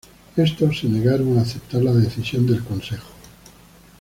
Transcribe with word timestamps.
Estos 0.35 0.79
se 0.79 0.89
negaron 0.89 1.37
a 1.37 1.43
aceptar 1.43 1.83
la 1.83 1.91
decisión 1.93 2.47
del 2.47 2.63
consejo. 2.63 3.11